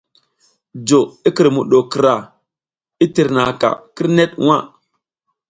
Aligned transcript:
Jo 0.89 0.99
i 1.27 1.29
kǝrmuɗo 1.35 1.79
krah 1.91 2.21
i 3.03 3.05
tǝrnaʼaka 3.13 3.69
kǝrnek 3.95 4.31
nwa. 4.43 4.57